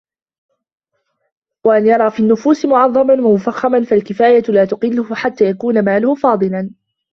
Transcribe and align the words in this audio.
وَأَنْ 1.63 1.87
يُرَى 1.87 2.11
فِي 2.11 2.19
النُّفُوسِ 2.23 2.65
مُعَظَّمًا 2.65 3.13
وَمُفَخَّمًا 3.23 3.83
فَالْكِفَايَةُ 3.83 4.43
لَا 4.49 4.65
تُقِلُّهُ 4.65 5.15
حَتَّى 5.15 5.45
يَكُونَ 5.45 5.83
مَالُهُ 5.85 6.15
فَاضِلًا 6.15 6.71